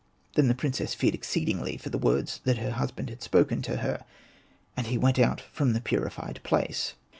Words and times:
Then 0.33 0.47
the 0.47 0.55
princess 0.55 0.95
feared 0.95 1.13
exceedingly 1.13 1.77
for 1.77 1.89
the 1.91 1.99
words 1.99 2.41
that 2.45 2.57
her 2.57 2.71
husband 2.71 3.11
had 3.11 3.21
spoken 3.21 3.61
to 3.61 3.77
her. 3.77 4.03
And 4.75 4.87
he 4.87 4.97
went 4.97 5.19
out 5.19 5.41
from 5.51 5.73
the 5.73 5.79
purified 5.79 6.39
place. 6.41 6.95